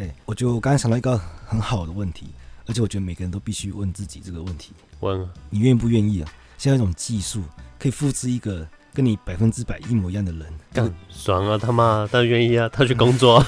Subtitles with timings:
[0.00, 2.28] 哎，我觉得我刚才想到一个很好的问题，
[2.66, 6.32] 而且我觉得每个人都必须问自己这个问题：问你愿不愿意啊？
[6.56, 7.42] 现在一种技术
[7.78, 11.58] 可以复制一个跟你百分之百一模一样的人，干爽啊！
[11.58, 13.44] 他妈，他愿意啊，他去工作。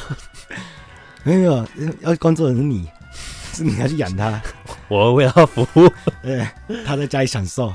[1.24, 2.87] 没 有没有，要工作的是你，
[3.54, 4.38] 是你要去养他，
[4.88, 5.88] 我为他服务。
[6.22, 6.46] 对，
[6.84, 7.72] 他在家里享受。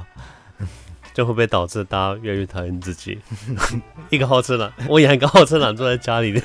[1.15, 3.19] 就会不会导致大家越来越讨厌自己？
[4.11, 6.39] 一个好吃懒，我养一个好吃懒坐在家里的。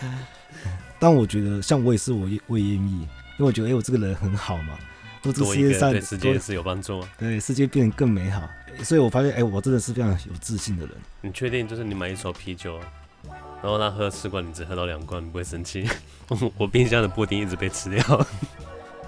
[1.03, 4.79] 但我觉得，像我也是，我也我也愿意，因为我觉得，哎、欸，我这个人很好嘛，
[5.21, 8.49] 做这个世界上对世界是有帮助，对世界变得更美好。
[8.85, 10.95] 所以我发现，哎、欸，我真的是非常有自信的人。
[11.21, 12.79] 你确定，就是你买一手啤酒，
[13.61, 15.85] 然后他喝四罐，你只喝到两罐，你不会生气？
[16.57, 18.27] 我冰箱的布丁一直被吃掉。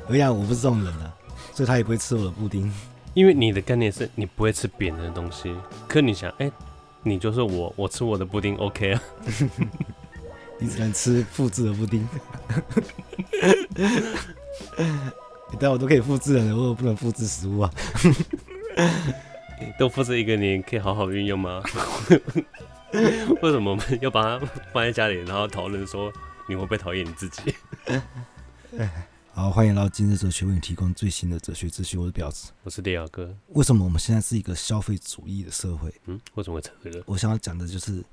[0.08, 1.14] 哎呀我不是这种人啊，
[1.54, 2.68] 所以他也不会吃我的布丁。
[3.14, 5.54] 因为你的概念是你不会吃别人的东西，
[5.86, 6.52] 可你想，哎、欸，
[7.04, 9.02] 你就是我，我吃我的布丁，OK 啊？
[10.58, 12.06] 你只能吃复制的布丁。
[15.50, 17.70] 你但我都可以复制人了，我不能复制食物啊？
[19.78, 21.62] 都复制一个，你可以好好运用吗？
[23.42, 24.38] 为什么我们要把它
[24.72, 26.12] 放在家里，然后讨论说
[26.48, 27.54] 你会不会讨厌你自己？
[29.32, 31.98] 好，欢迎来到今日哲学，为你提供最新的哲学资讯。
[32.00, 33.36] 我是表子，我是李亚哥。
[33.48, 35.92] 为什么我们现在是一个消费主义的社会？
[36.06, 37.02] 嗯，为什么会成这个？
[37.06, 38.04] 我想要讲的就是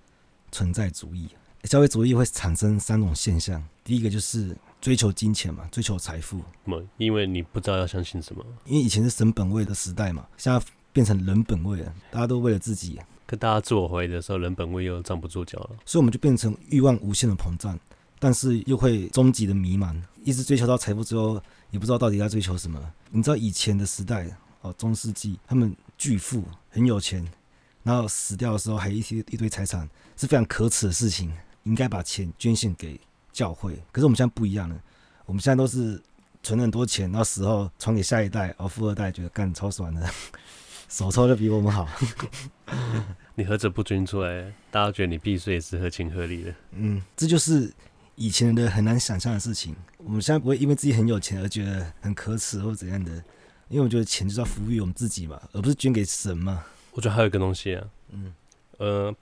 [0.52, 1.30] 存在主义。
[1.64, 6.42] 消费主义会产生三种现象，第一个就是追求金钱嘛，追求财富。
[6.66, 6.82] 么？
[6.98, 8.44] 因为你不知道要相信什么。
[8.66, 10.60] 因为以前是神本位的时代嘛，现在
[10.92, 13.00] 变成人本位了，大家都为了自己。
[13.28, 17.80] 可大家自我怀疑的时候，人本位又站不住脚了，所以我们就变成欲望无限的膨胀。
[18.20, 22.80] 但是又会终极的迷茫，一直追求到财富之后，也不知道到底要追求什么。
[23.10, 24.28] 你知道以前的时代
[24.62, 27.28] 哦，中世纪他们巨富很有钱，
[27.82, 31.32] 然后死掉的时候还一些一堆财产，是非常可耻的事情。
[31.64, 33.00] 应该把钱捐献给
[33.32, 33.74] 教会。
[33.92, 34.76] 可是我们现在不一样了，
[35.26, 36.02] 我们现在都是
[36.44, 40.10] 存了很多钱，然后死后传给下一代，然后富二代觉得干超爽的，
[40.90, 41.88] 手抽的比我们好。
[43.36, 44.54] 你何止不捐出来？
[44.70, 46.54] 大家觉得你避税也是合情合理的。
[46.72, 47.74] 嗯，这就是。
[48.16, 53.12] 以前的很难想象的事情，我们现在不会因为自己很有钱而觉得很可耻或怎样的，
[53.68, 56.64] 因为我觉得钱就是要服务于我们自己嘛，而不是捐给神嘛。
[56.92, 58.32] 我觉得还有一个东西啊，嗯，
[58.78, 59.16] 呃，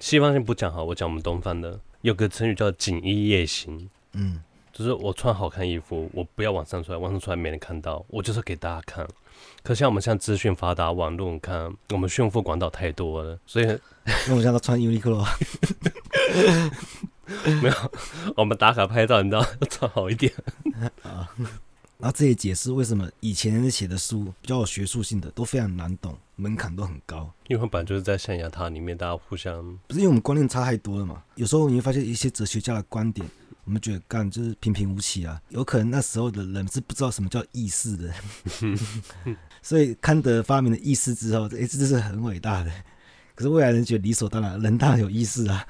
[0.00, 4.42] 西方先不讲哈，我讲我们东方的，有个成语叫“锦衣夜行”，嗯，
[4.72, 9.06] 就是我穿好看衣服，我不要往上出来，往上出来没人看到，我就是给大家看。
[9.62, 13.66] 可像我们现在资讯发达，网络你看，我们炫富管道太多了，所以，
[14.28, 15.26] 那我现在都穿 Uniqlo。
[17.60, 17.74] 没有，
[18.36, 20.32] 我们打卡拍照，你知道要穿好一点
[21.02, 21.28] 啊。
[21.98, 27.32] 然后这也解释为什么以前写的书比较有学术性的都非常难懂，门槛都很高。
[27.48, 31.22] 因为他本来就是在象牙塔里面，大家互相不是因为我们观念差太多了嘛。
[31.36, 33.26] 有时候你会发现一些哲学家的观点，
[33.64, 35.40] 我们觉得干就是平平无奇啊。
[35.48, 38.14] 有可能那时候的人是不知道什么叫意识的，
[39.62, 42.70] 所以康德发明了意识之后，哎，这是很伟大的。
[43.34, 45.66] 可是未来人觉得理所当然，人当然有意识啊。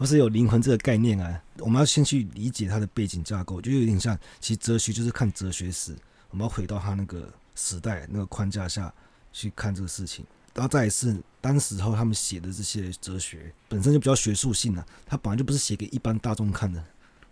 [0.00, 5.94] 不是有灵魂这个概念啊，我们要先去理解它的背景架构，就有点像，其实哲学就是看哲学史，
[6.30, 8.90] 我们要回到他那个时代那个框架下
[9.30, 10.24] 去看这个事情。
[10.54, 16.82] 然后再来是当时候他们写的这些哲学本身就比较学术性啊，它本来就不是写给一般大众看的，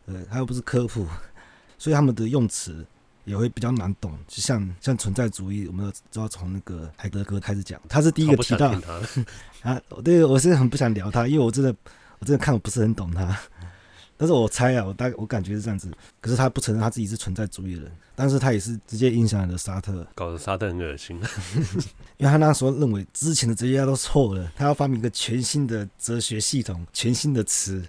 [0.05, 1.07] 呃，它又不是科普，
[1.79, 2.85] 所以他们的用词
[3.25, 4.13] 也会比较难懂。
[4.29, 8.79] 就像像存在主义，我们都要从那个海德格开始讲，他是第一个提到
[9.65, 11.75] 啊，对，我是很不想聊他，因为我真的。
[12.21, 13.39] 我真的看我不是很懂他，
[14.17, 15.91] 但是我猜啊，我大概我感觉是这样子。
[16.21, 21.17] 可是他不承认他自己是存在主义的人，但是他也是直接影响了沙特，搞得沙特很恶心。
[22.19, 27.87] 因为他那时候认为之前的哲学家都错了，他要发明一个全新的哲学系统，全新的词，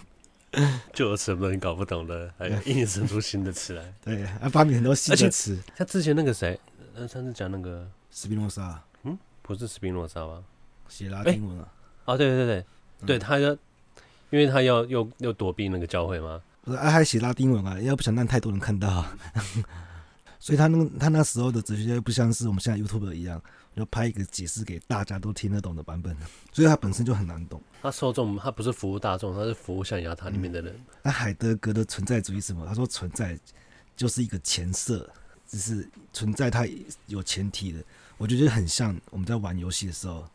[0.94, 3.92] 就有什么你搞不懂的，还要硬生出新的词来。
[4.02, 5.58] 对，还发明很多新的词。
[5.76, 6.58] 他之前那个谁，
[6.94, 10.42] 呃，上次讲那个斯宾诺莎，嗯，不是斯宾诺莎吧？
[10.88, 11.68] 写拉丁文啊？
[12.06, 12.64] 哦、欸，对对对
[13.04, 13.18] 对。
[13.18, 13.50] 他要，
[14.30, 19.04] 因为他要又又躲避那个教会嘛，不是，还写拉丁文啊，要不想让太多人看到，
[20.38, 23.40] 所以他那个他那时候的哲学家又不像是我们现在 YouTuber 一样，
[23.74, 26.16] 要拍一个解释给大家都听得懂的版本，
[26.52, 27.60] 所以他本身就很难懂。
[27.82, 30.74] 他受众他不是服务大众，他是服务象牙塔里面的人。
[31.02, 32.66] 那、嗯、海德格的存在主义是什么？
[32.66, 33.38] 他说存在
[33.96, 35.08] 就是一个前设，
[35.46, 36.66] 只是存在它
[37.06, 37.82] 有前提的。
[38.18, 40.26] 我觉得很像我们在玩游戏的时候。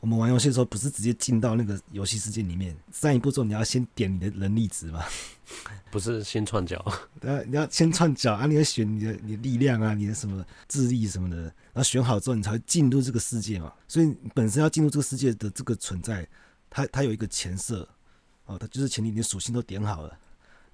[0.00, 5.02] 我们玩游戏的时候，不是直接进到那个游戏世界里面，上一步之后，你要先点你的能力值嘛？
[5.90, 6.84] 不是先串脚？
[7.20, 8.46] 对啊，你要先串脚啊！
[8.46, 13.72] 你要选你的你的力量啊，你的什么智力什么的，然后选好之后，你才会进入这个世界嘛。
[13.88, 16.28] 所以本身要进入这个世界的这个存在，
[16.68, 17.88] 它它有一个前设
[18.44, 20.18] 哦，它就是前提你的属性都点好了，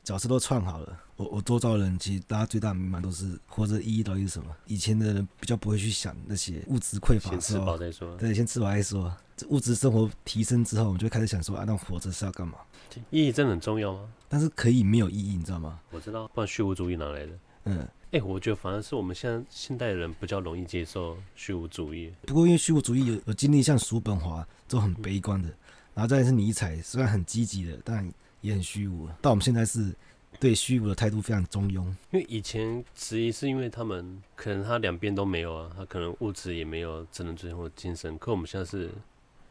[0.03, 0.99] 角色都串好了。
[1.23, 4.47] 我我周遭的人其实大家最大的迷茫都是活着意义到底是什么？
[4.67, 8.17] 以前的人比较不会去想那些物质匮乏的时候，先吃饱再说。
[8.17, 9.17] 对，先吃饱再说。
[9.37, 12.55] 这物质生活提升之后，我们就会开始想说啊，那活着是要干嘛？
[13.11, 14.09] 意义真的很重要吗？
[14.29, 15.79] 但是可以没有意义，你知道吗？
[15.91, 17.33] 我知道，不然虚无主义哪来的？
[17.65, 22.13] 嗯，哎、欸，我觉得反而是我们现在现代人比较容易接受虚无主义。
[22.27, 25.49] 不过因为虚无主义有有经历像叔本华这种很悲观的，
[25.95, 29.09] 然后再是尼采，虽然很积极的，但也很虚无。
[29.23, 29.95] 到我们现在是
[30.43, 31.85] 对虚无的态度非常中庸。
[32.11, 38.19] 因为以前质疑是因为他们可能他两边都没有啊，他可能物质也没有，只能追求精神。
[38.19, 38.91] 可我们现在是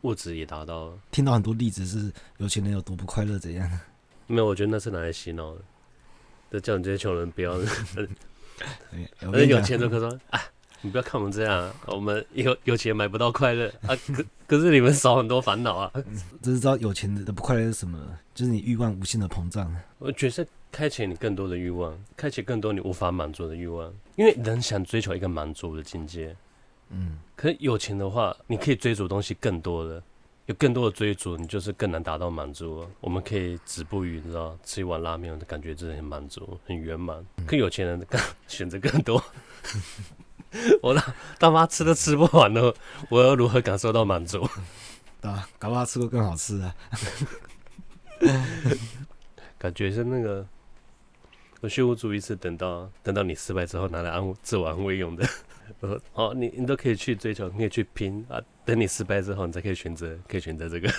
[0.02, 1.00] 物质也达到了。
[1.10, 3.80] 听到很多例子是有钱人有多不快乐怎样？
[4.28, 5.62] 没有，我觉得那是拿来洗脑的。
[6.52, 7.54] 就叫你这些穷人不要，
[9.22, 10.42] 而且 有钱的可说啊，
[10.82, 15.92] 你不要看我们这样，我们有有钱买不到快乐啊，可可是你们少很多烦恼啊。
[16.42, 17.98] 只是知道有钱的不快乐是什么，
[18.34, 19.74] 就是你欲望无限的膨胀。
[20.00, 26.36] 我觉得是开启你更多的欲望，开启更多你无法满足的欲望，因为人想追求一个满足的境界。
[26.90, 30.02] 嗯，可是有钱的话，你可以追逐东西更多的。
[30.48, 32.84] 有更多的追逐，你就是更难达到满足。
[33.00, 37.24] 我们可以止步于，你知道，吃一碗拉面的感觉真的很满足、很圆满。
[37.46, 39.24] 可有钱人更 选择更多，
[40.82, 42.74] 我他大妈吃都吃不完了，
[43.10, 44.48] 我要如何感受到满足？
[45.22, 46.76] 啊，搞不好吃过更好吃啊！
[49.58, 50.46] 感觉是那个，
[51.62, 55.24] 我虚无主义是等到等到你失败之后拿来安慰自我安慰用的。
[55.80, 58.42] 我说哦，你你都可以去追求，你可以去拼啊。
[58.66, 60.92] 等你失败之后，你才可以选择，可以选择这个。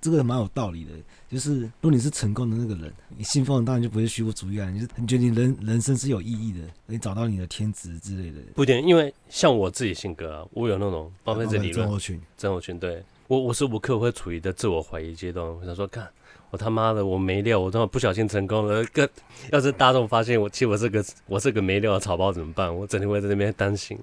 [0.00, 0.90] 这个蛮有道理的，
[1.28, 4.70] 就是如果你是成功的那个人，你信奉的当然就不是虚无主义啊。
[4.70, 8.38] 你是你觉得你人人生是有意义的，你找到你的天职之类的。
[8.54, 11.74] 不一定，因为像我自己性格啊，我有那种巴菲特理论。
[11.74, 15.46] 症候群，症候群，对我无时无刻会处于的自我怀疑阶段。
[15.46, 16.08] 我想说，看
[16.50, 19.08] 我他妈的，我没料，我他妈不小心成功了，个
[19.50, 22.74] 要是大众发现我，其实我是个我是个没料的草包怎么办？
[22.74, 23.98] 我整天会在那边担心。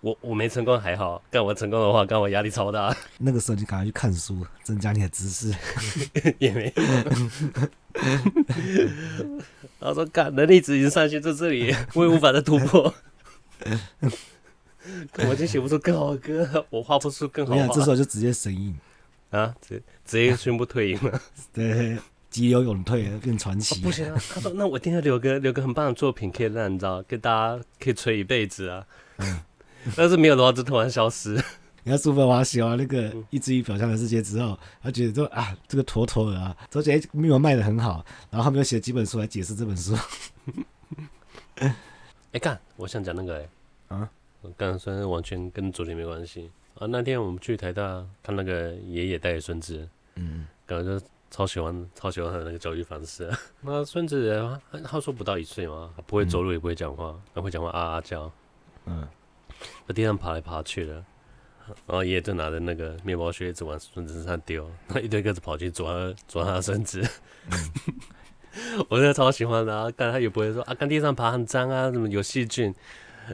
[0.00, 2.94] 我我没成功还好，但我成功的话，干我压力超大。
[3.18, 5.52] 那个时候你赶快去看书，增加你的知识。
[6.38, 6.82] 也没有。
[9.80, 12.94] 然后说干能力值已经上限在这里，我也无法再突破。
[15.18, 17.60] 我已经写不出更好的歌，我画不出更好的。
[17.60, 18.78] 你看，这时候就直接神隐
[19.30, 21.20] 啊，直直接宣布退隐了。
[21.52, 21.96] 对，
[22.30, 23.80] 急流勇退，变传奇。
[23.80, 23.82] 哦。
[23.82, 28.86] 不行啊，他说那我一定要留个留个很棒的作品，可以让你知道，给大家可以吹一辈子啊。
[29.18, 29.40] 嗯
[29.96, 31.34] 但是没有的话，就突然消失。
[31.84, 38.04] 你看，苏本华写完那个《一只鱼表象的世界》之后，他觉得说啊，这个妥妥的啊，而且没有卖的很好。
[38.28, 39.94] 然后后面又写几本书来解释这本书。
[41.60, 41.72] 哎、
[42.32, 43.48] 欸，干，我想讲那个哎、
[43.88, 44.10] 欸，啊，
[44.40, 46.88] 我刚刚虽然完全跟主题没关系啊。
[46.88, 53.30] 那天我们去台大看那个爷爷带孙子，嗯，感觉就超喜欢，超喜欢他的那个教育方式。
[53.60, 58.28] 那孙子他说不到一岁嘛，不会走路，也不会讲话，他、嗯、会讲话啊啊叫，
[58.86, 59.06] 嗯。
[59.86, 60.94] 在地上爬来爬去的，
[61.86, 65.92] 然后爷爷就拿着那个面包屑一直往孙子身上丢，然后一堆鸽子跑去抓
[66.28, 67.02] 抓他的孙子。
[68.88, 72.74] 我真的超喜欢的，啊，但他也不会说啊，看地上爬很脏啊，什么有细菌。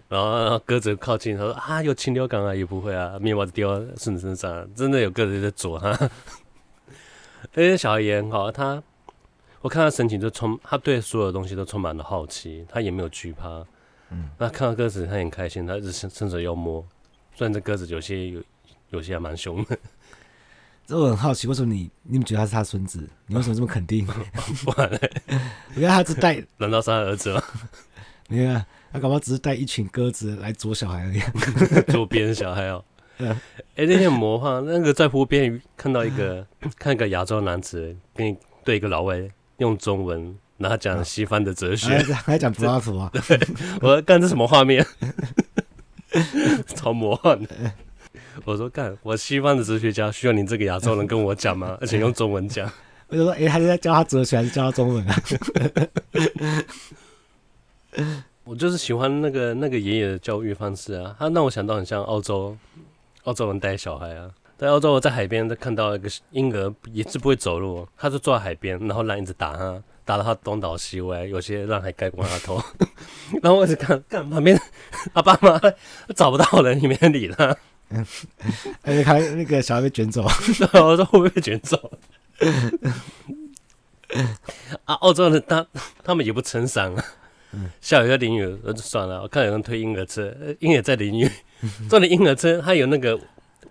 [0.08, 5.90] 然后鸽子靠近，他说啊，有禽流感啊，也不会啊，面包丢孙子身上，真的有鸽子在啄他。
[7.52, 8.82] 而 且小孩也很好，他
[9.60, 13.64] 我看他神情就充，他对所有东西都充满了好奇，他也没有惧怕。
[14.12, 16.86] 嗯，那看到鸽子，他很开心，他一直伸伸手要摸。
[17.34, 18.42] 虽然这鸽子有些有
[18.90, 19.78] 有些还蛮凶的。
[20.86, 23.08] 这我很好奇，为什么你你们觉得他是他孙子？
[23.26, 24.04] 你为什么这么肯定？
[24.64, 25.10] 不然嘞，
[25.74, 27.42] 我觉得他是带，难道是他儿子吗？
[28.28, 31.20] 你看，他搞不好只是带一群鸽子来捉小孩而已，
[31.92, 32.84] 捉别人小孩哦。
[33.18, 33.26] 哎、
[33.76, 39.22] 欸，那天魔幻，那个在湖边看到一个， 看一个亚洲男子跟你对一个老外
[39.58, 40.36] 用中文。
[40.62, 43.10] 然后讲西方的哲学，还还讲柏拉图啊？
[43.12, 43.38] 对，
[43.80, 44.86] 我说干这什么画面？
[46.74, 47.72] 超魔幻的。
[48.44, 51.76] 我说干，我西方的哲学家需要你这个亚洲人跟我讲吗？
[51.82, 52.70] 而且用中文讲。
[53.08, 55.22] 我就说，哎、欸，他是在教他哲学还是教他中文啊？
[58.44, 62.56] 我就是喜欢那个那个爷爷的教育方式啊，他让我想到很像澳洲
[63.24, 64.30] 澳洲人带小孩啊。
[64.58, 69.82] 在澳洲，我在海边在看到一个婴儿也是不会走路，他就坐在海边，然后浪一直打他。
[70.04, 72.60] 打得他东倒西歪，有些让还盖过他头，
[73.42, 74.60] 然后我一直看，看旁边
[75.14, 75.60] 他爸妈
[76.16, 77.56] 找不到人，也没人理他。
[78.82, 81.92] 而且他那个小孩被卷走，我说会不会被卷走？
[84.84, 85.66] 啊，澳洲人他
[86.02, 87.04] 他们也不撑伞啊，
[87.80, 89.22] 下雨要淋雨，那就算了。
[89.22, 91.30] 我看有人推婴儿车，婴儿在淋雨，
[91.88, 93.18] 坐的婴儿车，他有那个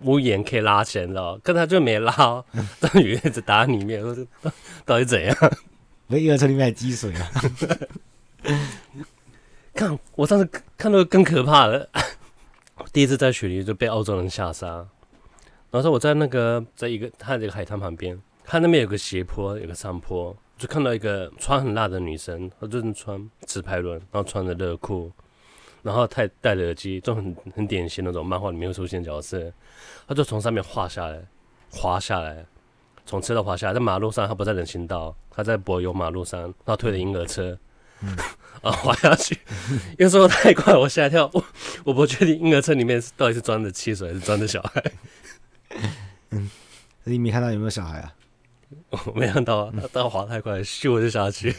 [0.02, 1.36] 屋檐可以拉起来，你知道？
[1.42, 2.44] 可他就没拉，
[2.80, 4.02] 让雨一直打里面，
[4.84, 5.36] 到底怎样？
[6.12, 7.30] 我婴儿车里面还积水啊！
[9.72, 11.88] 看我上次看到更可怕的，
[12.92, 14.86] 第一次在雪梨就被澳洲人下杀。
[15.70, 25.10] 然后说我在那个在一个他这个海滩旁边，他那边有个斜坡，有个上坡，就看到一个穿很辣的女生，她就是穿直排轮，然后穿着热裤。
[25.80, 29.50] 然后他戴着耳机，就很很典型那种漫画里面会出现角色。
[30.06, 31.24] 她就从上面滑下来，
[31.70, 32.44] 滑下来，
[33.04, 37.58] 从车道滑下来，在马路上，他不在人行道，他在柏油马路上，他推着婴儿车，
[38.00, 38.16] 嗯、
[38.62, 39.38] 啊 滑下去。
[39.98, 41.44] 因为速度太快，我吓一跳，我
[41.84, 44.82] 我不确定婴儿车里面到底是装的汽水还是装的小孩。
[46.30, 46.50] 嗯，
[47.04, 48.14] 你没看到有没有小孩啊？
[49.06, 51.54] 我没看到啊，他他滑太快，咻就下去。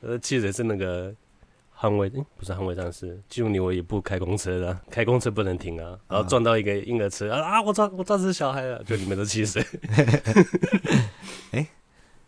[0.00, 1.14] 呃，汽水是那个。
[1.80, 9.58] 捍卫，嗯，不是捍卫战士，基努李维也不开公车的，开公车不能停啊，然后撞到一个婴儿车啊，啊，我撞我撞死小孩了，就你们都气死。
[11.52, 11.66] 哎，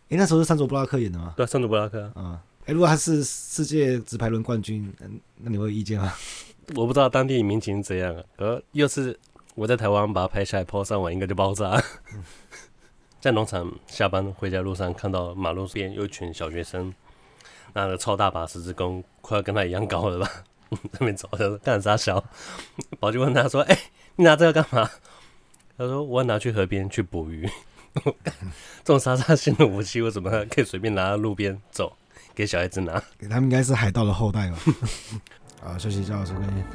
[0.09, 1.35] 哎，那时候是山卓布拉克演的吗？
[1.37, 2.01] 对，山卓布拉克。
[2.15, 4.91] 啊，哎、欸，如果他是世界直排轮冠军，
[5.37, 6.11] 那你会有意见吗？
[6.75, 9.19] 我不知道当地民情怎样啊，呃又是
[9.53, 11.79] 我在台湾把它拍下来，po 上网应该就爆炸。
[13.19, 16.91] 在农场下班回家路上，看到马路边有一群小学生。
[17.73, 20.29] 拿个超大把十字弓，快要跟他一样高了吧？
[20.93, 22.23] 这边走，他说干啥小？
[22.99, 23.81] 宝就问他说：“哎、欸，
[24.15, 24.89] 你拿这个干嘛？”
[25.77, 27.49] 他说：“我要拿去河边去捕鱼。
[28.83, 31.95] ”这种杀杀性的武器，为什么可以随便拿到路边走？
[32.35, 33.01] 给小孩子拿？
[33.19, 34.57] 给他们应该是海盗的后代吧？
[35.61, 36.65] 好， 休息一下，收根烟。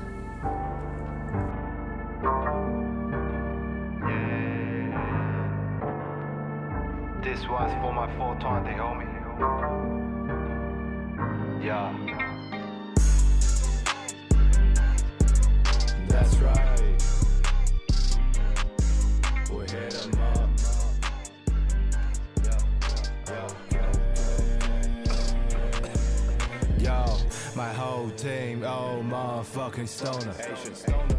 [7.94, 8.06] My
[11.60, 11.92] Yeah.
[16.08, 17.02] That's right.
[19.50, 19.97] We're here.
[27.57, 30.33] whole team, oh motherfucking stoner。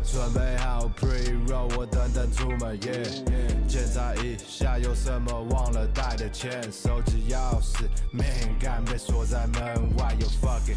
[0.03, 2.79] 准备好 pre roll，我等等出门。
[2.81, 3.25] Yeah，
[3.67, 10.15] 检查一下有什么忘了带的钱，手机钥匙，man 干被锁在门外。
[10.19, 10.77] You fucking,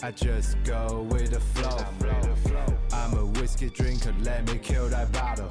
[0.00, 5.50] I just go with the flow。I'm a whiskey drinker, let me kill that bottle。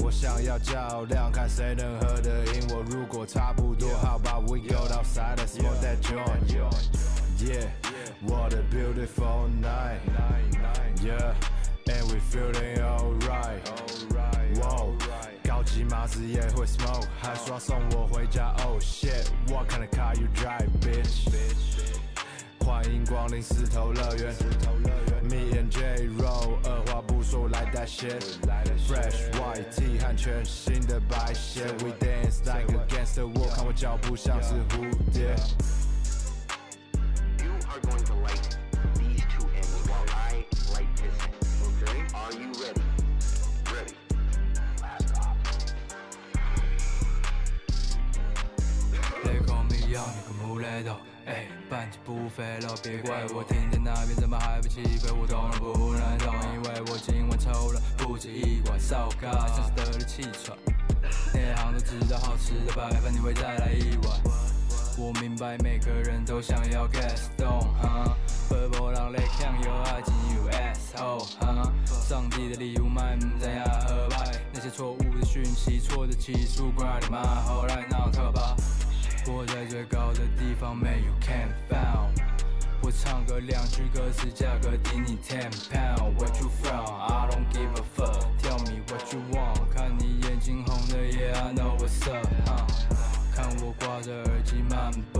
[0.00, 2.82] 我想要较量，看谁能喝得赢我。
[2.88, 7.68] 如果差不多，好吧，we go outside and smoke that joint。Yeah。
[8.26, 10.00] What a beautiful night,
[11.02, 11.34] yeah,
[11.86, 13.60] and we feeling alright.
[14.56, 14.94] Wow，
[15.44, 18.54] 高级马子也会 smoke，还说送我回家。
[18.64, 21.28] Oh shit，what kind of car you drive, bitch？
[22.64, 24.34] 欢迎光临石头乐园。
[25.24, 35.34] Me and J Roll，二话不说来 that shit。Fresh white tee 和全新的白鞋，We dance like a gangster，我看我脚步像是蝴蝶。
[51.25, 60.55] 哎，半截不飞了，别怪我，听见那边怎么还不起飞，我懂了不能懂，因为我今晚抽了不止一管烧烤，像是得了气喘。
[61.33, 64.21] 内行都知道好吃的白饭你会再来一碗。
[64.99, 68.15] 我明白每个人都想要 get stoned，哈，
[68.47, 78.55] 不波浪泪强又爱进 US，哦，哈，上帝的礼物买不在亚和派，那些错误的讯息，错的技术怪你妈，后来闹特吧。
[79.29, 82.15] 我在最高的地方没有 can't found，
[82.81, 86.15] 我唱个两句歌词价格抵你 ten pound。
[86.15, 86.85] Where you from?
[86.85, 88.23] I don't give a fuck.
[88.41, 89.59] Tell me what you want。
[89.75, 92.25] 看你眼睛红的，Yeah I know what's up。
[93.35, 95.19] 看我挂着耳机漫步，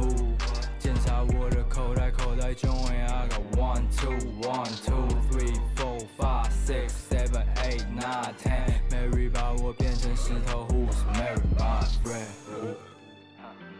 [0.79, 8.71] 检查我的口袋，口袋中 I got one two one two three four five six seven eight nine ten。
[8.89, 10.66] Mary 把我变成石头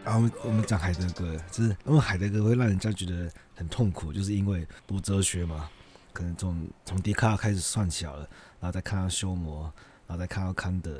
[0.08, 5.68] 然后我们讲海德格，就是因为海德格会让人家觉得很痛苦，就是因为读哲学嘛，
[6.14, 8.20] 可能从从笛卡尔开始算起了，
[8.58, 9.70] 然后再看到修谟，
[10.06, 10.92] 然后再看到康德，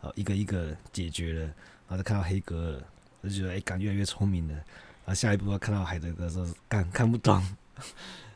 [0.00, 2.80] 然后一个一个解决了，然后再看到黑格
[3.24, 4.54] 尔，就觉得哎，感越来越聪明了。
[4.54, 7.44] 然后下一步要看到海德格的时候，干看不懂，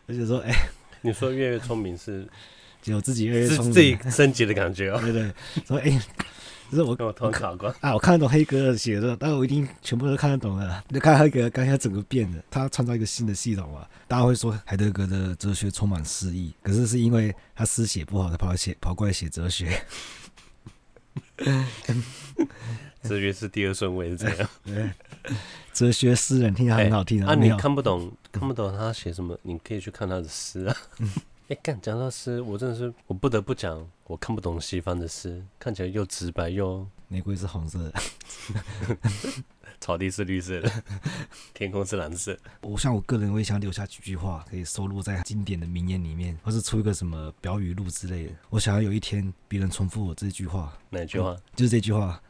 [0.09, 0.53] 而且说哎，
[1.01, 2.29] 你说越来越聪明是，
[2.83, 5.33] 就自己越来越聪明，自己升级的感觉哦， 对对，
[5.65, 5.97] 说哎。
[6.71, 7.95] 就是我，我偷考过啊！
[7.95, 10.85] 我看得懂黑格尔写的，但是我一定全部都看得懂了。
[10.89, 13.87] 你看黑格尔，刚才整个变了，他创造一个新的系统嘛。
[14.07, 19.83] 大家会说海德格的哲学充满诗意，可是是因为他诗写不好，他跑来写跑过来写哲学。
[23.03, 24.49] 哲学是第二顺位是这样。
[25.73, 27.33] 哲学诗人听起来很好听啊。
[27.33, 30.77] 啊，你看不懂，看不懂他写什么，你可以去看他的诗啊。
[31.49, 36.87] 哎、欸，干讲到诗，我真的是我不得不讲，我看不懂西方的诗，看起来又直白又……
[37.11, 37.95] 玫瑰是红色的，
[39.81, 40.71] 草地是绿色的，
[41.55, 42.39] 天空是蓝色。
[42.61, 48.33] 我像我个人，我也想留下几句话，可以收录在经典的名言里面，或是出一个什么标语录之类的。
[48.51, 51.35] 我想要有一天别人重复我这句话，哪句话？
[51.57, 52.21] 就是这句话。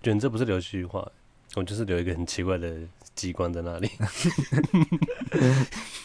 [0.00, 1.10] 觉得你这不是留一句话，
[1.56, 2.78] 我就是留一个很奇怪的
[3.16, 3.90] 机关在那里，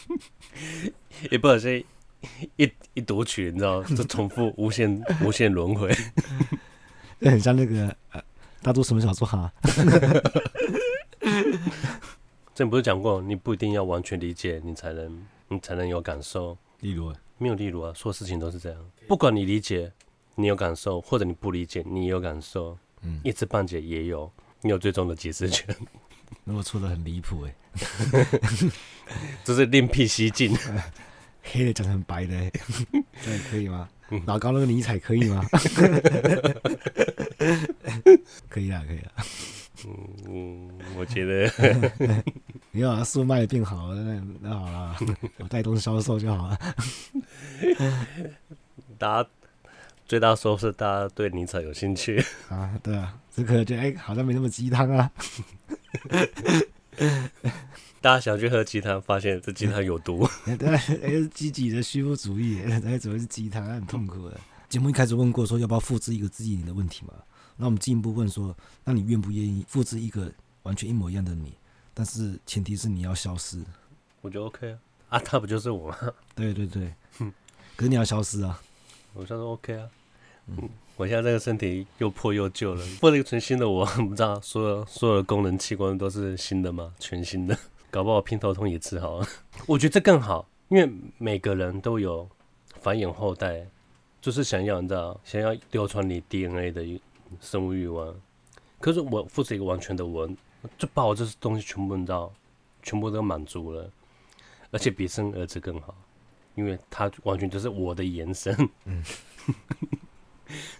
[1.30, 1.84] 也不好是
[2.56, 5.94] 一一读取，你知道，就重复无限无限轮回，
[7.20, 8.22] 就很像那个呃，
[8.62, 9.52] 大都什么小说哈？
[12.54, 16.56] 这你不是讲过，你不一定要完全理解，你才能你才能有感受。
[16.80, 19.92] 例如，没有例如啊，说事情都是这样，不管你理解。
[20.38, 25.74] 你有感受，或者你不理解，你有感受，嗯，一知半解也有，你有最终的解释权。
[26.44, 27.54] 如果错的很离谱，哎，
[29.44, 30.56] 这是另辟蹊径，
[31.42, 32.34] 黑的讲成白的，
[33.22, 33.88] 这样可以吗？
[34.26, 35.44] 老高那个尼采可以吗？
[38.48, 39.10] 可以啊，可以啊。
[40.28, 41.50] 嗯，我觉得
[42.70, 44.96] 你要把书卖的变好，那那好了，
[45.38, 46.58] 我带动销售就好了。
[48.98, 49.28] 大家。
[50.08, 52.78] 最大收是，大家对尼采有兴趣啊？
[52.80, 55.10] 对啊，这可能觉得哎，好像没那么鸡汤啊。
[58.06, 60.24] 大家想去喝鸡汤，发现这鸡汤有毒。
[60.56, 63.66] 对，是，积极的虚无主义，那，怎么是鸡汤？
[63.66, 64.40] 很痛苦的。
[64.68, 67.14] 节目一开始问过说要不要复制一个自己你的问题嘛？
[67.56, 70.30] 那我们进一步问说，那你愿不愿意复制一个
[70.62, 71.52] 完全一模一样的你？
[71.92, 73.60] 但是前提是你要消失。
[74.20, 75.96] 我觉得 OK 啊，啊，他不就是我吗？
[76.36, 76.94] 对对对，
[77.74, 78.62] 可是你要消失啊。
[79.14, 79.88] 我算是 OK 啊，
[80.46, 86.94] 嗯，我现在这个身体又破又旧了，破了一个全新的我， 不知道所有所有的功能器官都是新的吗？
[87.00, 87.58] 全新的，
[87.90, 89.26] 搞不好偏头痛也治好了。
[89.66, 92.28] 我觉得这更好，因为每个人都有
[92.80, 93.66] 繁衍后代，
[94.20, 97.00] 就是想要你知道，想要流传你 DNA 的
[97.40, 98.14] 生物欲望。
[98.80, 100.28] 可是我复制一个完全的我，
[100.78, 102.32] 就把我这些东西全部你知道，
[102.82, 103.90] 全部都满足了，
[104.70, 105.94] 而且比生儿子更好。
[106.54, 108.56] 因为他完全就是我的延伸。
[108.86, 109.04] 嗯，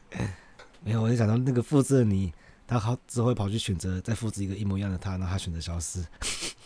[0.82, 2.32] 没有，我就想到那个复制的你，
[2.66, 6.02] 他好只会跑去选择再复制一个一模一样的他，然后他选择消失。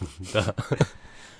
[0.32, 0.42] 对，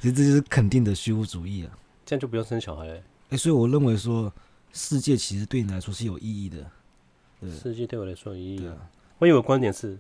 [0.01, 1.79] 其实这就是肯定的虚无主义啊。
[2.05, 2.95] 这样就不用生小孩了。
[2.95, 4.33] 哎、欸，所以我认为说，
[4.73, 6.71] 世界其实对你来说是有意义的。
[7.41, 8.59] 对，世界对我来说有意义。
[8.59, 9.99] 对啊，我以为观点是，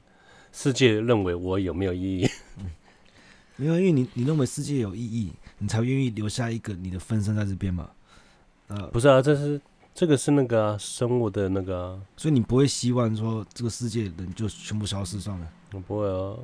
[0.52, 2.30] 世界认为我有没有意义？
[2.58, 2.70] 嗯
[3.56, 7.90] 没有，因为你你认为世界有意义，你才愿意留下一个你的分身在这边嘛？
[8.68, 9.60] 呃，不是啊，这是
[9.94, 15.52] 这个是那个、啊、生物的那个、啊，所以你不会希望说这个世界人就全部消失算了？
[15.72, 16.36] 我不会啊，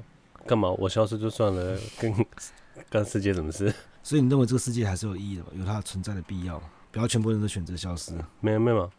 [0.46, 0.70] 干嘛？
[0.78, 2.14] 我消失就算了，跟
[2.88, 3.74] 干世界什么事？
[4.02, 5.48] 所以你认为这个世界还是有意义的嘛？
[5.54, 6.62] 有它存在的必要？
[6.92, 8.12] 不要全部人都选择消失？
[8.40, 8.90] 没有没有，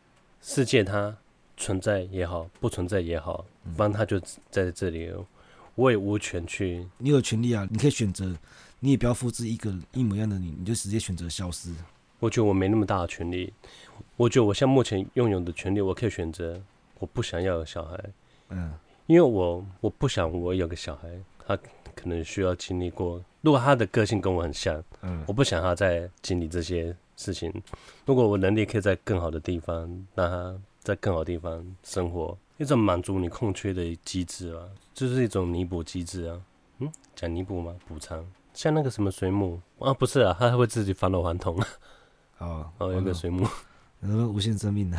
[0.41, 1.15] 世界它
[1.55, 4.19] 存在也好，不存在也好，反正它就
[4.51, 5.11] 在这里。
[5.75, 7.67] 我也无权去，你有权利啊！
[7.69, 8.35] 你可以选择，
[8.79, 11.71] 你也不要复制一个一模一样的你，你就直接选择消失。
[12.19, 13.53] 我觉得我没那么大的权利。
[14.15, 16.59] 我觉得我现在目前拥有的权利，我可以选择，
[16.97, 18.03] 我不想要有小孩。
[18.49, 18.73] 嗯，
[19.05, 21.09] 因为我我不想我有个小孩，
[21.47, 21.57] 他
[21.95, 23.23] 可能需要经历过。
[23.41, 27.51] 如果他的个性跟我很像，嗯，我不想他再经历这些事情。
[28.05, 32.37] 如果我能力可以在更好的地方，让他在更好的地方生活。
[32.57, 36.41] 一种满足你空缺的机制啊，就是一种弥补机制啊。
[36.79, 37.73] 嗯，讲弥补吗？
[37.87, 38.25] 补偿？
[38.53, 41.67] 像那个什么水母啊，不是啊，它会自己返老还童啊。
[42.39, 43.47] 哦，哦，有个水母，
[44.01, 44.97] 有个无限生命 的。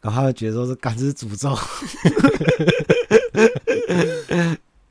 [0.00, 1.50] 然后他会觉得说是感知诅咒，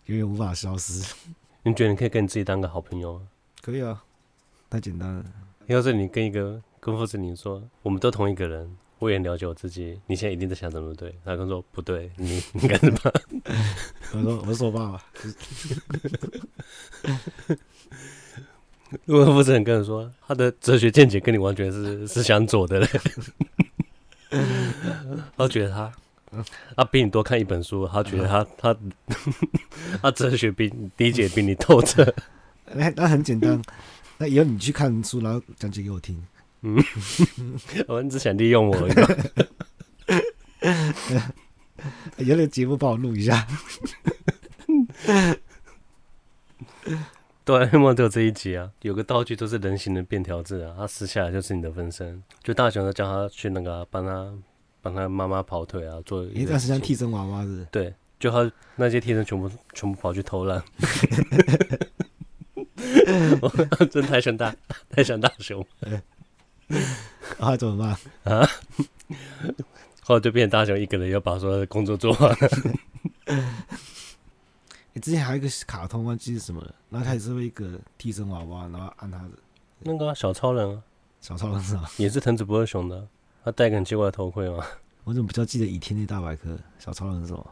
[0.09, 1.13] 永远无法消失。
[1.61, 3.27] 你觉得你可以跟你自己当个好朋友吗？
[3.61, 4.03] 可以啊，
[4.67, 5.23] 太简单了。
[5.67, 8.75] 要是你跟一个跟父子你说，我们都同一个人。
[8.97, 11.13] 我也了解我自己，你现在一定在想怎么对？
[11.23, 12.99] 他跟我说不对，你 你干什么？
[14.13, 15.01] 我说我是我爸爸。
[19.05, 22.87] 如果负责人跟人说他的哲学见解跟你完全是是相左的嘞，
[25.37, 25.93] 我觉得他
[26.75, 28.77] 他比你多看一本书，他觉得他他
[30.01, 32.13] 他哲学比理解比你透彻。
[32.73, 33.61] 那 那很简单，
[34.17, 36.21] 那以后你去看书，然后讲解给我听。
[36.61, 36.77] 嗯，
[37.87, 39.17] 我只想利用我一个。
[42.17, 43.47] 有那个节目帮我录一下。
[47.45, 52.21] 哆啦 A 梦都有这一集啊，有个道具都是人形的便条纸啊，他撕下来就是你的分身。
[52.43, 54.31] 就大雄他叫他去那个帮他
[54.81, 57.65] 帮他妈妈跑腿啊，做一段时间替身娃娃是？
[57.71, 60.63] 对，就他那些替身全部全部跑去偷懒。
[63.91, 64.55] 真太想大，
[64.89, 65.65] 太想大熊。
[65.87, 66.01] 然
[67.39, 67.89] 后怎么办
[68.35, 68.47] 啊？
[70.01, 72.35] 后来就变成大熊一个人要把所有的工作做完。
[74.93, 76.73] 你之前还有一个卡通忘记是什么了？
[76.89, 79.29] 然后他也是一个替身娃娃，然后按他的
[79.79, 80.81] 那个、啊、小超人啊，
[81.21, 81.89] 小超人是吧？
[81.97, 83.07] 也是藤子不二雄的，
[83.49, 84.63] 他戴个很奇怪的头盔吗。
[85.05, 86.51] 我怎么比较记得《倚天那大百科》？
[86.77, 87.43] 小超人是什么？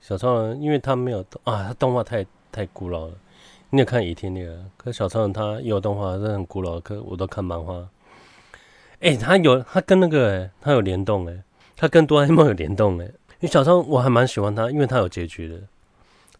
[0.00, 3.14] 小超人，因为他没有啊，他动画太太古老了。
[3.70, 4.64] 你有看《倚天那个？
[4.76, 7.88] 可是小超人他也有动画，是很古老的，可我都看漫画。
[8.98, 11.42] 哎、欸，他有他跟那个哎、欸，他有联动哎、欸，
[11.76, 13.14] 他跟哆啦 A 梦有联动哎、欸。
[13.38, 15.60] 因为小超人我还蛮喜欢他，因为他有结局的。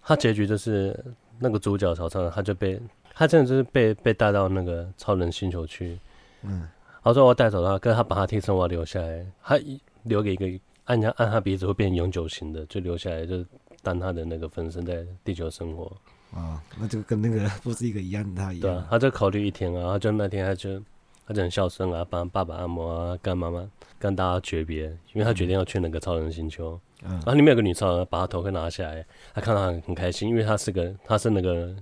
[0.03, 0.99] 他结局就是
[1.39, 2.81] 那个主角小超人，他就被
[3.15, 6.01] 他真的就是被被带到那个超人星球去。
[6.43, 6.69] 嗯，
[7.05, 9.61] 然后说我要带走他，可是他把他替身我要留下来，他
[10.05, 10.47] 留给一个
[10.85, 13.45] 按下按他鼻子会变永久型的，就留下来，就
[13.83, 15.85] 当他的那个分身在地球生活。
[16.33, 18.63] 啊，那就跟那个不是一个一样的，他一样。
[18.63, 20.83] 对啊，他就考虑一天啊，他就那天他就
[21.27, 26.81] 他就很孝顺啊，帮爸爸按摩啊，跟妈妈跟大家诀别，因为他决定要去那个超人星球。
[27.03, 31.77] 嗯，然后里面有个女超人，把他头盔拿下来，他看到很很开心，因为她是个她是那个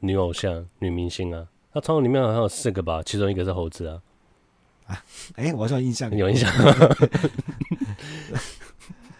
[0.00, 1.46] 女偶像女明星啊。
[1.74, 4.00] 他超人里面好像有四个吧，其中一个是猴子啊。
[5.36, 6.50] 哎、我好像有印象，有印象。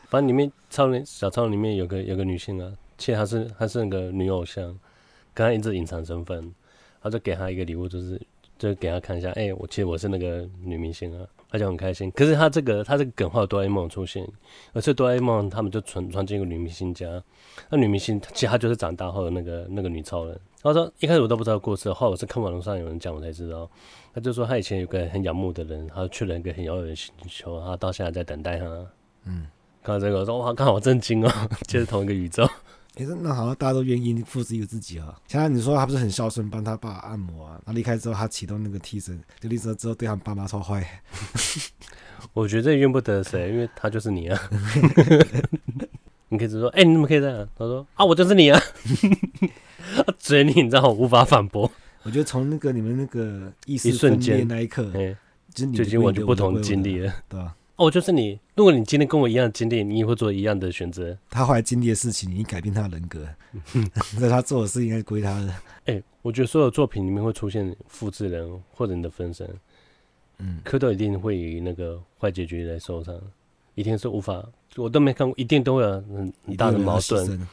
[0.09, 2.73] 反正里面超人小超人里面有个有个女性啊。
[2.99, 4.65] 其实她是她是那个女偶像，
[5.35, 6.53] 刚刚一直隐藏身份，
[7.03, 8.21] 他就给她一个礼物，就是
[8.59, 12.11] 就给她看一下，哎、我其实我是那个女明星啊，她就很开心。
[12.13, 14.25] 可是她这个她这个梗画哆啦 A 梦出现，
[14.73, 17.23] 而且哆啦 A 梦他们就传传进一个女明星家，
[17.71, 20.39] 那女明星其实她就是长大后的那个那个女超人。
[20.63, 23.69] 然后说一开始我都不知道故事，后来我是看网络上有人讲我才知道，
[24.15, 28.65] 他就说他以前有个很仰慕的人，他去了一个很遥远的星球，他到现在在等待他。
[29.25, 29.49] 嗯，
[29.83, 31.31] 看到这个我说哇，刚好震惊哦，
[31.67, 32.49] 就是同一个宇宙。
[32.95, 35.19] 哎、欸，那好像大家都愿意复制一个自己啊。
[35.27, 37.61] 现在你说他不是很孝顺，帮他爸按摩啊？
[37.65, 41.03] 他离开之后，他启动那个替身，就离职之后对他爸妈超坏。
[42.35, 44.39] 我觉得这怨不得谁，因为他就是你啊。
[46.33, 47.47] 你可以直说，哎、欸，你怎么可以这样？
[47.57, 48.59] 他说啊，我就是你啊。
[49.95, 51.71] 他嘴里你知道我无法反驳。
[52.05, 55.15] 我觉得从那个你们那个意识分裂那一刻，哎，
[55.53, 57.55] 就已经完全不同经历了，对吧？
[57.77, 58.41] 哦，就是你。
[58.55, 61.17] 如果你今天跟我一样的经历，你也会做一样的选择。
[61.31, 63.27] 他后来经历的事情，你改变他的人格，
[64.21, 65.49] 那他做的事应该归他的。
[65.85, 69.49] 哎、欸，我觉得所有作品里面会出现复制人或者你的分身，
[70.39, 73.15] 嗯，蝌蚪一定会以那个坏结局来收场，
[73.75, 74.45] 一定是无法，
[74.77, 77.49] 我都没看过，一定都会有很很大的矛盾，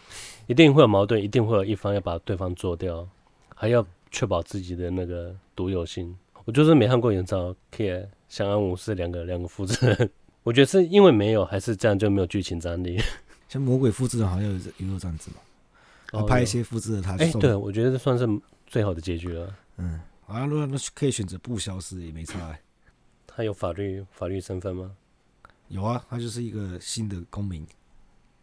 [0.47, 3.07] 一定会有矛盾，一定会有一方要把对方做掉，
[3.55, 6.15] 还要确保自己的那个独有性。
[6.45, 7.91] 我就是没看过原造，可以
[8.27, 10.09] 相安无事，两个两个复制人。
[10.43, 12.99] 我觉得是因为没有，还是这样就没有剧情张力。
[13.47, 15.37] 像魔鬼复制人好像有也有这样子嘛，
[16.11, 17.11] 然后拍一些复制的他。
[17.17, 18.27] 哎、欸，对，我觉得这算是
[18.65, 19.55] 最好的结局了。
[19.77, 22.59] 嗯，好像如果那可以选择不消失也没差、欸。
[23.27, 24.91] 他有法律法律身份吗？
[25.69, 27.65] 有啊，他就是一个新的公民，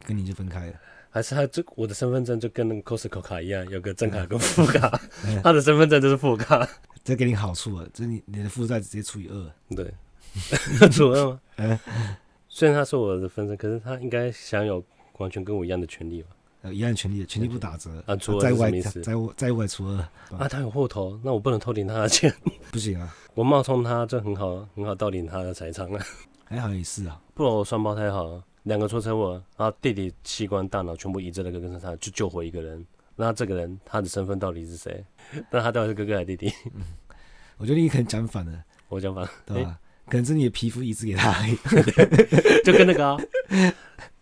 [0.04, 0.72] 跟你就分开了。
[1.10, 6.68] 还是他这我的身份证就跟那个 Costco 卡一样，有个正卡跟副卡，嗯、 他的身份证就是副卡。
[7.02, 9.52] 这给你好处啊，这你你的负债直接除以二。
[9.74, 9.92] 对。
[10.90, 11.40] 除二吗？
[11.56, 11.78] 嗯，
[12.48, 14.84] 虽然他是我的分身，可是他应该享有
[15.18, 16.28] 完全跟我一样的权利吧？
[16.62, 18.14] 呃，一样的权利，权利不打折啊。
[18.16, 19.96] 除在外，在在外除二
[20.36, 20.46] 啊。
[20.48, 22.30] 他有户头，那我不能偷领他的钱，
[22.70, 23.16] 不行啊。
[23.34, 26.06] 我冒充他，这很好，很好盗领他的财产啊。
[26.48, 32.84] 还好也是啊，不然我双胞胎好了，两个出车祸，然后弟弟器官、大脑全部移植了个身上，就救活一个人。
[33.16, 35.04] 那这个人他的身份到底是谁？
[35.50, 36.52] 那他到底是哥哥还是弟弟？
[36.74, 36.82] 嗯，
[37.58, 39.78] 我觉得你可能讲反了，我讲反了，对吧？
[40.08, 41.56] 可能是你的皮肤移植给他而已，
[42.62, 43.16] 就跟那个、啊，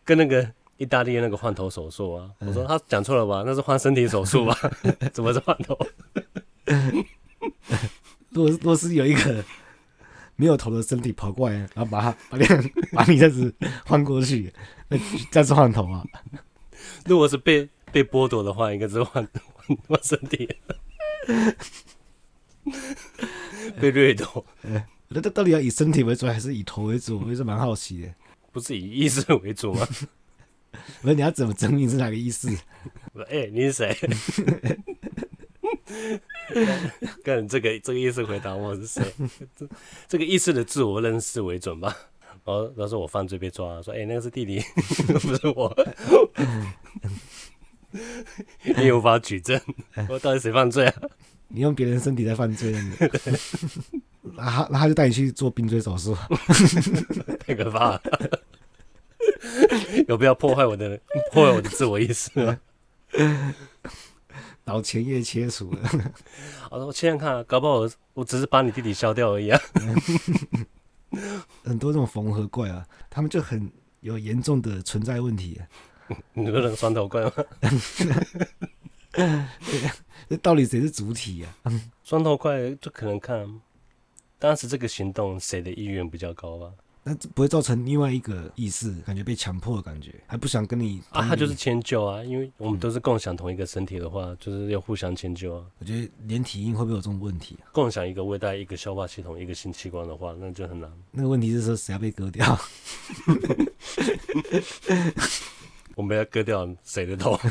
[0.03, 2.31] 跟那个意大利那个换头手术啊。
[2.39, 3.43] 我说他讲错了吧？
[3.45, 4.57] 那是换身体手术吧？
[5.13, 5.77] 怎么是换头？
[8.31, 9.45] 若若是有一个
[10.37, 12.45] 没有头的身体跑过来，然后把他把你
[12.93, 14.53] 把你这样子换过去，
[14.89, 14.99] 那
[15.31, 16.05] 这是换头啊？
[17.07, 19.27] 如果是被被剥夺的话，应该是换
[19.87, 20.49] 换身体，
[23.81, 24.45] 被掠夺。
[25.09, 27.21] 那他到底要以身体为主还是以头为主？
[27.25, 28.15] 我也是蛮好奇的。
[28.53, 29.87] 不是以意识为主吗？
[31.03, 32.49] 那你要怎么证明是哪个意识？
[33.29, 33.97] 哎、欸，你是谁？
[37.23, 39.03] 跟这个这个意思回答我是谁？
[39.57, 39.69] 这
[40.09, 41.97] 这个意思的自我认识为准吧。
[42.45, 44.63] 然后他说我犯罪被抓，说哎、欸，那个是弟弟，
[45.09, 45.75] 不是我。
[48.77, 49.61] 你无法举证，
[50.09, 51.03] 我到底谁犯罪啊？
[51.49, 52.75] 你用别人身体在犯罪，
[54.23, 56.17] 那他那他就带你去做冰锥手术，
[57.47, 58.03] 太可怕了。
[60.09, 61.01] 有必要破坏我的
[61.33, 62.59] 破坏我的自我意识吗？
[64.65, 65.81] 脑前叶切除了。
[66.71, 69.61] 好的，我现在看、啊，搞不好我我只是把你弟弟消掉而已啊。
[71.63, 75.67] 很多这种缝合怪啊，他们就很有严重的存在问题、啊。
[76.35, 77.33] 你说那个双头怪吗？
[80.29, 81.73] 这到底谁是主体呀、啊？
[82.03, 83.61] 双头怪就可能看
[84.39, 86.71] 当时这个行动谁的意愿比较高吧。
[87.07, 91.21] 那不会造成另外一个意识，感觉被强迫的感觉，还不想跟你啊？
[91.29, 95.67] 他就是迁就啊，因为我们都是共享同一个身体的话，嗯、就是要互相迁就啊。
[95.79, 97.69] 我觉得连体婴会不会有这种问题、啊？
[97.73, 100.91] 共享一个胃袋、一个消化系统、一个性器官的话，那就很难。
[101.11, 102.59] 那个问题是说谁要被割掉？
[105.95, 107.39] 我们要割掉谁的头？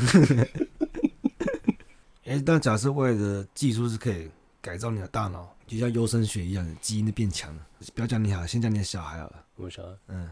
[2.26, 4.28] 哎，但假设未来的技术是可以
[4.64, 7.66] 改造你的大脑，就像优生学一样，基因的变强了。
[7.94, 9.44] 不要讲你好，先讲你的小孩好了。
[9.56, 10.30] 我小孩，嗯，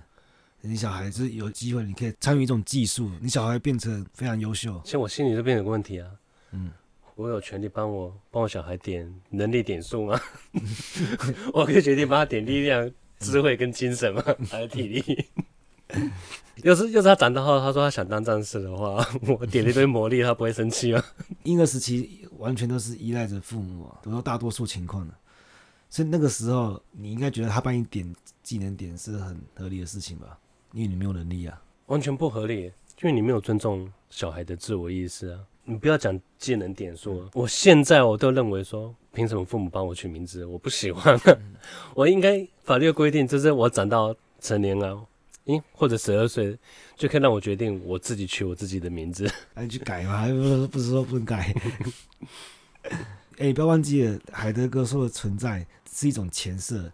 [0.62, 4.80] 你小孩是有机会，你可以参与一种技术，你小孩变成非常优秀。
[4.86, 6.08] 像我心里这边有个问题啊，
[6.52, 6.72] 嗯，
[7.14, 10.18] 我有权利帮我帮我小孩点能力点数吗？
[11.52, 14.24] 我可以决定帮他点力量、智慧跟精神吗？
[14.50, 15.26] 还有体力？
[16.62, 21.02] 要是要是他长大后，他说他想当战士的话， 我点了一堆魔力，他不会生气吗？
[21.44, 25.14] 婴儿时期完全都是依赖着父母啊，都是大多数情况的。
[25.88, 30.38] 所以那个时候，你应该觉得他帮你点技能点是很合理的事情吧？
[30.72, 35.40] 因为你没有能力啊，完全不合理，因为你没有尊重小孩的自我意识啊。
[35.64, 40.44] 你不要讲技能点数，嗯、我现在我都认为说，凭什么父母帮我取名字？
[40.44, 41.54] 我不喜欢，嗯、
[41.94, 44.98] 我应该法律规定就是我长到成年啊，
[45.46, 46.56] 嗯，或者十二岁
[46.96, 50.18] 就可以让我决定我自己取我自己的名字， 那你去改嘛？
[50.18, 51.54] 还不是不是说不能改？
[53.38, 55.66] 哎、欸，不要忘记了，海德哥说的存在。
[55.94, 56.90] 是一种前设，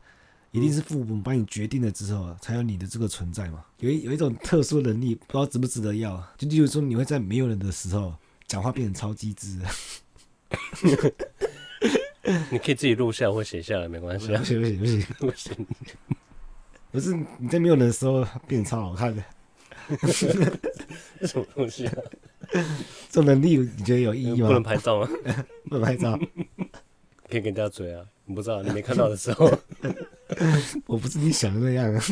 [0.50, 3.64] 一定是父母帮你决定了之后，才有你的这个存在嘛。
[3.78, 6.20] 有一有一种特殊能力，不知道值不值得要。
[6.36, 8.12] 就例如说，你会在没有人的时候
[8.48, 9.56] 讲话变成超机智。
[12.50, 14.26] 你可以自己录下或写下来，没关系。
[14.26, 15.66] 不行不行不行不行，
[16.90, 19.22] 不是你在没有人的时候变超好看的。
[21.26, 21.94] 什么东西啊？
[23.10, 24.48] 这种能力你觉得有意义吗？
[24.48, 25.08] 不能拍照吗？
[25.68, 26.18] 不能拍照。
[27.28, 28.04] 可以跟人家嘴啊！
[28.24, 29.50] 你不知道，你没看到的时候，
[30.86, 32.02] 我不是你想的那样啊！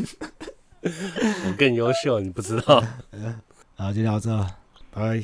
[0.83, 2.83] 我更优秀，你不知道。
[3.77, 4.47] 好，就聊这，
[4.91, 5.23] 拜。